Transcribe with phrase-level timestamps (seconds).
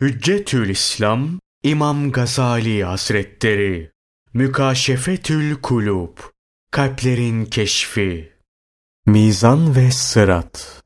[0.00, 1.28] Hüccetül İslam
[1.62, 3.90] İmam Gazali Hazretleri
[4.34, 6.18] Mükaşefetül Kulub
[6.70, 8.32] Kalplerin Keşfi
[9.06, 10.82] Mizan ve Sırat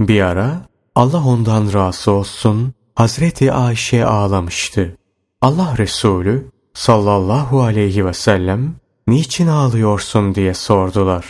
[0.00, 4.96] Bir ara Allah ondan razı olsun Hazreti Ayşe ağlamıştı.
[5.40, 8.74] Allah Resulü sallallahu aleyhi ve sellem
[9.06, 11.26] niçin ağlıyorsun diye sordular.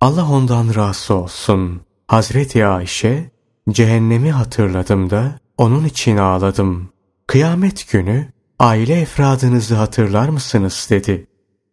[0.00, 1.80] Allah ondan razı olsun.
[2.08, 3.30] Hazreti Ayşe
[3.70, 6.88] cehennemi hatırladım da onun için ağladım.
[7.26, 8.26] Kıyamet günü
[8.58, 11.26] aile efradınızı hatırlar mısınız dedi.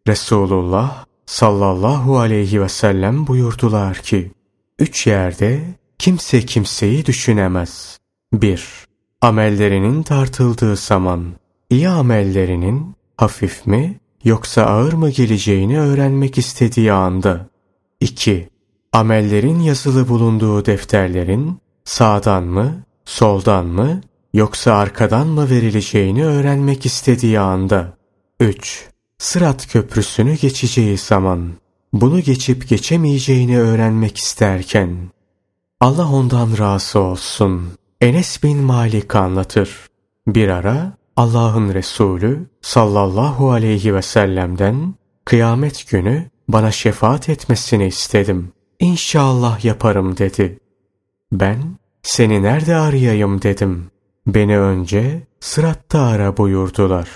[0.08, 4.32] Resulullah sallallahu aleyhi ve sellem buyurdular ki,
[4.80, 5.64] üç yerde
[6.00, 8.00] kimse kimseyi düşünemez.
[8.34, 8.68] 1.
[9.22, 11.26] Amellerinin tartıldığı zaman,
[11.70, 17.48] iyi amellerinin hafif mi yoksa ağır mı geleceğini öğrenmek istediği anda.
[18.00, 18.50] 2.
[18.94, 24.02] Amellerin yazılı bulunduğu defterlerin sağdan mı soldan mı
[24.34, 27.98] yoksa arkadan mı verileceğini öğrenmek istediği anda.
[28.39, 28.90] 3.
[29.18, 31.51] Sırat köprüsünü geçeceği zaman
[31.93, 34.98] bunu geçip geçemeyeceğini öğrenmek isterken
[35.79, 37.71] Allah ondan razı olsun.
[38.01, 39.70] Enes bin Malik anlatır.
[40.27, 44.95] Bir ara Allah'ın Resulü sallallahu aleyhi ve sellem'den
[45.26, 48.51] kıyamet günü bana şefaat etmesini istedim.
[48.79, 50.60] İnşallah yaparım dedi.
[51.32, 53.91] Ben seni nerede arayayım dedim.
[54.27, 57.10] Beni önce sıratta ara buyurdular.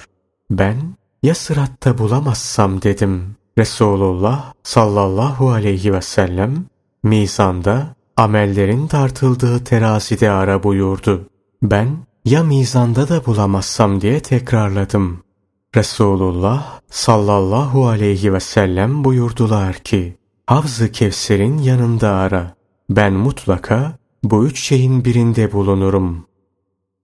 [0.51, 0.77] Ben
[1.23, 3.35] ya sıratta bulamazsam dedim.
[3.57, 6.65] Resulullah sallallahu aleyhi ve sellem
[7.03, 11.29] mizanda amellerin tartıldığı terazide ara buyurdu.
[11.61, 15.19] Ben ya mizanda da bulamazsam diye tekrarladım.
[15.75, 22.55] Resulullah sallallahu aleyhi ve sellem buyurdular ki Havz-ı Kevser'in yanında ara.
[22.89, 26.27] Ben mutlaka bu üç şeyin birinde bulunurum.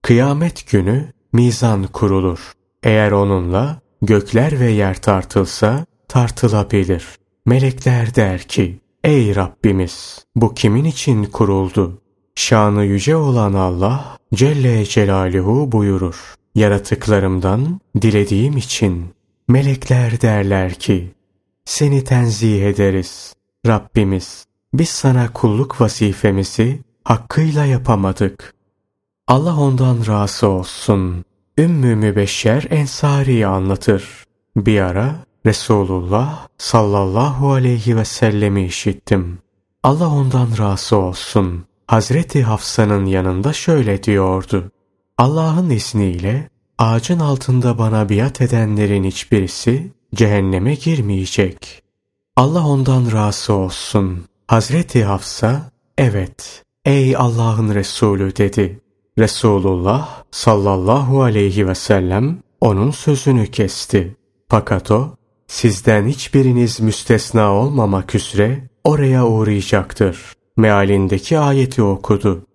[0.02, 2.52] Kıyamet günü mizan kurulur.
[2.82, 7.06] Eğer onunla gökler ve yer tartılsa tartılabilir.
[7.46, 10.24] Melekler der ki, Ey Rabbimiz!
[10.36, 12.02] Bu kimin için kuruldu?
[12.34, 16.34] Şanı yüce olan Allah Celle Celaluhu buyurur.
[16.54, 19.06] Yaratıklarımdan dilediğim için
[19.48, 21.14] melekler derler ki,
[21.64, 23.34] seni tenzih ederiz.
[23.66, 28.54] Rabbimiz, biz sana kulluk vazifemizi hakkıyla yapamadık.
[29.28, 31.24] Allah ondan razı olsun.
[31.58, 34.24] Ümmü Mübeşşer Ensari'yi anlatır.
[34.56, 35.16] Bir ara
[35.46, 39.38] Resulullah sallallahu aleyhi ve sellemi işittim.
[39.82, 41.64] Allah ondan razı olsun.
[41.86, 44.70] Hazreti Hafsa'nın yanında şöyle diyordu.
[45.18, 46.48] Allah'ın izniyle
[46.78, 51.82] ağacın altında bana biat edenlerin hiçbirisi cehenneme girmeyecek.
[52.36, 54.24] Allah ondan razı olsun.
[54.48, 58.80] Hazreti Hafsa, evet Ey Allah'ın Resulü dedi.
[59.18, 64.16] Resulullah sallallahu aleyhi ve sellem onun sözünü kesti.
[64.48, 70.32] Fakat o sizden hiçbiriniz müstesna olmamak üzere oraya uğrayacaktır.
[70.56, 72.46] Mealindeki ayeti okudu.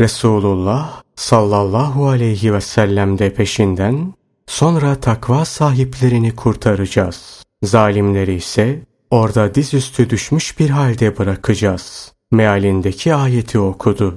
[0.00, 4.14] Resulullah sallallahu aleyhi ve sellem de peşinden
[4.46, 7.44] sonra takva sahiplerini kurtaracağız.
[7.62, 8.80] Zalimleri ise
[9.10, 14.08] orada dizüstü düşmüş bir halde bırakacağız mealindeki ayeti okudu.